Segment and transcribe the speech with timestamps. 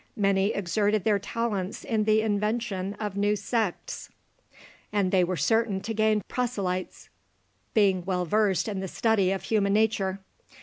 [0.17, 4.09] Many exerted their talents in the invention of new sects,
[4.91, 7.09] and they were certain to gain proselytes,
[7.75, 10.17] being well versed in the study of human nature.